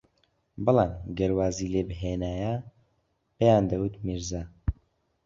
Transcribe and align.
بەڵام 0.65 0.91
گەر 1.17 1.31
وازی 1.37 1.71
لێبھێنایە 1.73 2.53
پێیان 3.37 3.63
دەوت 3.71 3.93
میرزا 4.05 4.43